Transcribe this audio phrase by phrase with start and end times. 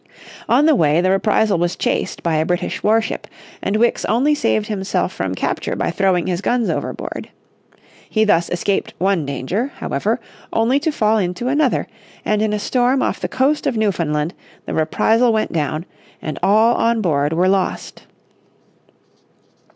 [0.49, 3.27] On the way the Reprisal was chased by a British warship,
[3.61, 7.29] and Wickes only saved himself from capture by throwing his guns overboard.
[8.09, 10.19] He thus escaped one danger, however,
[10.51, 11.85] only to fall into another,
[12.25, 14.33] and in a storm off the coast of Newfoundland
[14.65, 15.85] the Reprisal went down,
[16.19, 18.07] and all on board were lost.